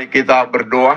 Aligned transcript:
Mari 0.00 0.16
kita 0.16 0.48
berdoa. 0.48 0.96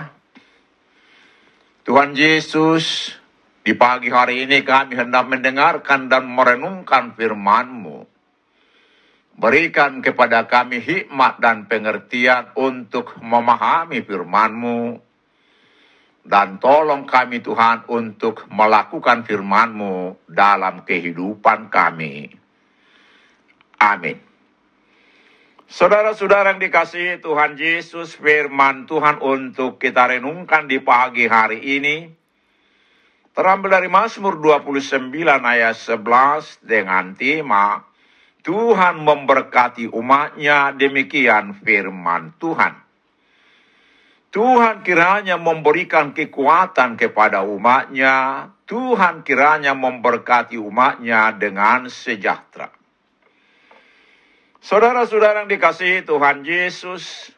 Tuhan 1.83 2.15
Yesus, 2.15 3.11
di 3.59 3.75
pagi 3.75 4.07
hari 4.07 4.47
ini 4.47 4.63
kami 4.63 4.95
hendak 4.95 5.27
mendengarkan 5.27 6.07
dan 6.07 6.23
merenungkan 6.23 7.11
firman-Mu. 7.11 8.00
Berikan 9.35 10.00
kepada 10.00 10.47
kami 10.47 10.79
hikmat 10.79 11.35
dan 11.44 11.67
pengertian 11.67 12.55
untuk 12.55 13.19
memahami 13.19 14.07
firman-Mu. 14.07 14.95
Dan 16.23 16.63
tolong 16.63 17.03
kami 17.03 17.44
Tuhan 17.44 17.83
untuk 17.91 18.47
melakukan 18.55 19.27
firman-Mu 19.27 20.31
dalam 20.31 20.88
kehidupan 20.88 21.67
kami. 21.67 22.31
Amin. 23.83 24.32
Saudara-saudara 25.74 26.54
yang 26.54 26.62
dikasihi 26.62 27.18
Tuhan 27.18 27.58
Yesus, 27.58 28.14
firman 28.22 28.86
Tuhan 28.86 29.18
untuk 29.25 29.81
kita 29.81 30.06
renungkan 30.06 30.70
di 30.70 30.78
pagi 30.78 31.25
hari 31.25 31.81
ini. 31.81 32.14
Terambil 33.34 33.81
dari 33.81 33.90
Mazmur 33.90 34.38
29 34.38 35.10
ayat 35.42 35.74
11 35.74 36.62
dengan 36.62 37.18
tema 37.18 37.81
Tuhan 38.46 39.02
memberkati 39.02 39.90
umatnya, 39.90 40.78
demikian 40.78 41.58
firman 41.58 42.38
Tuhan. 42.38 42.78
Tuhan 44.30 44.86
kiranya 44.86 45.42
memberikan 45.42 46.14
kekuatan 46.14 47.02
kepada 47.02 47.42
umatnya, 47.50 48.46
Tuhan 48.70 49.25
kiranya 49.25 49.74
memberkati 49.74 50.54
umatnya 50.54 51.34
dengan 51.34 51.90
sejahtera. 51.90 52.82
Saudara-saudara 54.63 55.44
yang 55.44 55.51
dikasihi 55.51 56.07
Tuhan 56.07 56.48
Yesus, 56.48 57.36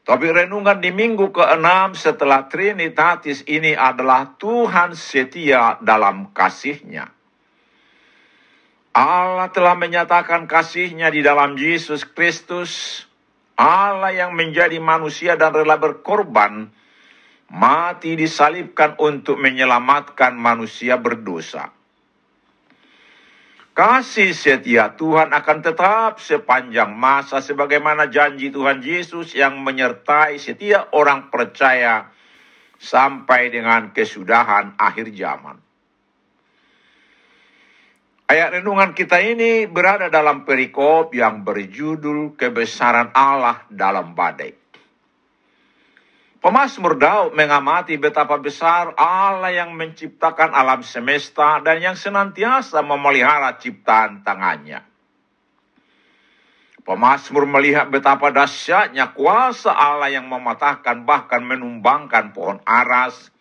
tapi 0.00 0.32
renungan 0.32 0.80
di 0.80 0.88
minggu 0.88 1.28
ke-6 1.28 1.92
setelah 1.92 2.48
Trinitatis 2.48 3.44
ini 3.44 3.76
adalah 3.76 4.32
Tuhan 4.40 4.96
setia 4.96 5.76
dalam 5.84 6.32
kasihnya. 6.32 7.12
Allah 8.96 9.52
telah 9.52 9.76
menyatakan 9.76 10.48
kasihnya 10.48 11.12
di 11.12 11.20
dalam 11.20 11.52
Yesus 11.52 12.08
Kristus, 12.08 13.04
Allah 13.60 14.16
yang 14.16 14.32
menjadi 14.32 14.80
manusia 14.80 15.36
dan 15.36 15.52
rela 15.52 15.76
berkorban, 15.76 16.72
mati 17.52 18.16
disalibkan 18.16 18.96
untuk 18.96 19.36
menyelamatkan 19.36 20.32
manusia 20.32 20.96
berdosa. 20.96 21.75
Kasih 23.76 24.32
setia 24.32 24.96
Tuhan 24.96 25.36
akan 25.36 25.58
tetap 25.60 26.16
sepanjang 26.16 26.96
masa 26.96 27.44
sebagaimana 27.44 28.08
janji 28.08 28.48
Tuhan 28.48 28.80
Yesus 28.80 29.36
yang 29.36 29.60
menyertai 29.60 30.40
setiap 30.40 30.96
orang 30.96 31.28
percaya 31.28 32.08
sampai 32.80 33.52
dengan 33.52 33.92
kesudahan 33.92 34.80
akhir 34.80 35.12
zaman. 35.12 35.60
Ayat 38.32 38.64
renungan 38.64 38.96
kita 38.96 39.20
ini 39.20 39.68
berada 39.68 40.08
dalam 40.08 40.48
perikop 40.48 41.12
yang 41.12 41.44
berjudul 41.44 42.32
Kebesaran 42.32 43.12
Allah 43.12 43.60
dalam 43.68 44.16
Badai. 44.16 44.65
Pemasmur 46.36 47.00
Daud 47.00 47.32
mengamati 47.32 47.96
betapa 47.96 48.36
besar 48.36 48.92
Allah 49.00 49.56
yang 49.56 49.72
menciptakan 49.72 50.52
alam 50.52 50.84
semesta 50.84 51.64
dan 51.64 51.80
yang 51.80 51.96
senantiasa 51.96 52.84
memelihara 52.84 53.56
ciptaan 53.56 54.20
tangannya. 54.20 54.84
Pemasmur 56.84 57.48
melihat 57.50 57.88
betapa 57.90 58.30
dahsyatnya 58.30 59.16
kuasa 59.16 59.74
Allah 59.74 60.12
yang 60.12 60.28
mematahkan 60.28 61.02
bahkan 61.02 61.42
menumbangkan 61.42 62.30
pohon 62.30 62.62
aras, 62.62 63.32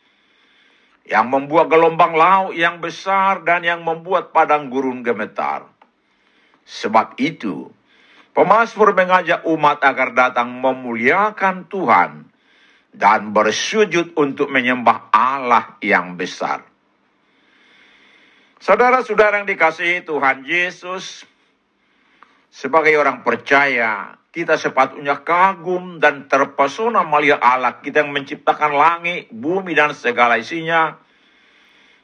yang 1.06 1.30
membuat 1.30 1.70
gelombang 1.70 2.18
laut 2.18 2.58
yang 2.58 2.82
besar 2.82 3.46
dan 3.46 3.62
yang 3.62 3.86
membuat 3.86 4.34
padang 4.34 4.74
gurun 4.74 5.06
gemetar. 5.06 5.70
Sebab 6.66 7.22
itu, 7.22 7.70
pemazmur 8.34 8.98
mengajak 8.98 9.46
umat 9.46 9.78
agar 9.86 10.18
datang 10.18 10.50
memuliakan 10.50 11.70
Tuhan 11.70 12.34
dan 12.96 13.36
bersujud 13.36 14.16
untuk 14.16 14.48
menyembah 14.50 15.12
Allah 15.12 15.78
yang 15.84 16.16
besar. 16.16 16.64
Saudara-saudara 18.58 19.44
yang 19.44 19.48
dikasihi 19.48 20.02
Tuhan 20.02 20.42
Yesus, 20.42 21.22
sebagai 22.50 22.98
orang 22.98 23.22
percaya, 23.22 24.18
kita 24.34 24.58
sepatutnya 24.58 25.22
kagum 25.22 26.02
dan 26.02 26.26
terpesona 26.26 27.06
melihat 27.06 27.40
Allah 27.46 27.78
kita 27.78 28.02
yang 28.02 28.12
menciptakan 28.12 28.74
langit, 28.74 29.30
bumi, 29.30 29.78
dan 29.78 29.94
segala 29.94 30.42
isinya, 30.42 30.98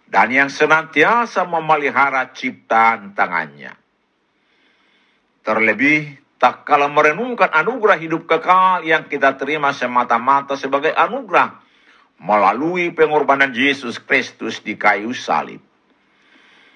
dan 0.06 0.28
yang 0.30 0.54
senantiasa 0.54 1.50
memelihara 1.50 2.30
ciptaan 2.30 3.18
tangannya. 3.18 3.74
Terlebih, 5.42 6.21
tak 6.42 6.66
kala 6.66 6.90
merenungkan 6.90 7.54
anugerah 7.54 8.02
hidup 8.02 8.26
kekal 8.26 8.82
yang 8.82 9.06
kita 9.06 9.38
terima 9.38 9.70
semata-mata 9.78 10.58
sebagai 10.58 10.90
anugerah 10.90 11.62
melalui 12.18 12.90
pengorbanan 12.90 13.54
Yesus 13.54 14.02
Kristus 14.02 14.66
di 14.66 14.74
kayu 14.74 15.14
salib. 15.14 15.62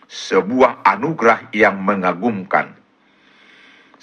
Sebuah 0.05 0.85
anugerah 0.85 1.49
yang 1.49 1.81
mengagumkan 1.81 2.85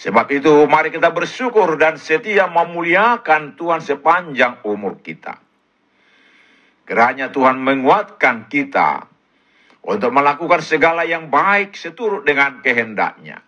Sebab 0.03 0.27
itu 0.35 0.51
mari 0.67 0.91
kita 0.91 1.15
bersyukur 1.15 1.79
dan 1.79 1.95
setia 1.95 2.51
memuliakan 2.51 3.55
Tuhan 3.55 3.79
sepanjang 3.79 4.67
umur 4.67 4.99
kita. 4.99 5.39
Kiranya 6.83 7.31
Tuhan 7.31 7.63
menguatkan 7.63 8.51
kita 8.51 9.07
untuk 9.87 10.11
melakukan 10.11 10.59
segala 10.59 11.07
yang 11.07 11.31
baik 11.31 11.79
seturut 11.79 12.27
dengan 12.27 12.59
kehendaknya. 12.59 13.47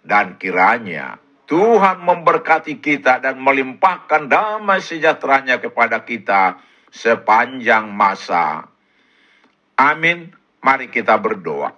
Dan 0.00 0.40
kiranya 0.40 1.20
Tuhan 1.46 2.02
memberkati 2.02 2.82
kita 2.82 3.22
dan 3.22 3.38
melimpahkan 3.38 4.26
damai 4.26 4.82
sejahteranya 4.82 5.62
kepada 5.62 6.02
kita 6.02 6.58
sepanjang 6.90 7.86
masa. 7.86 8.66
Amin. 9.78 10.34
Mari 10.58 10.90
kita 10.90 11.14
berdoa. 11.22 11.70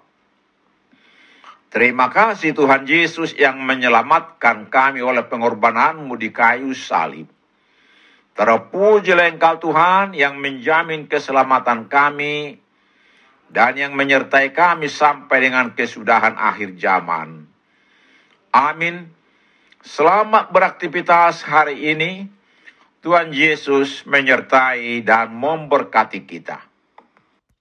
Terima 1.68 2.08
kasih 2.08 2.56
Tuhan 2.56 2.88
Yesus 2.88 3.36
yang 3.36 3.60
menyelamatkan 3.60 4.72
kami 4.72 5.04
oleh 5.04 5.28
pengorbananmu 5.28 6.16
di 6.16 6.32
kayu 6.32 6.72
salib. 6.72 7.28
Terpujilah 8.32 9.28
engkau 9.36 9.60
Tuhan 9.60 10.16
yang 10.16 10.40
menjamin 10.40 11.04
keselamatan 11.04 11.92
kami 11.92 12.56
dan 13.52 13.76
yang 13.76 13.92
menyertai 13.92 14.56
kami 14.56 14.88
sampai 14.88 15.44
dengan 15.44 15.76
kesudahan 15.76 16.40
akhir 16.40 16.80
zaman. 16.80 17.44
Amin. 18.54 19.17
Selamat 19.78 20.50
beraktivitas 20.50 21.46
hari 21.46 21.94
ini. 21.94 22.26
Tuhan 22.98 23.30
Yesus 23.30 24.02
menyertai 24.10 25.06
dan 25.06 25.30
memberkati 25.30 26.26
kita. 26.26 26.67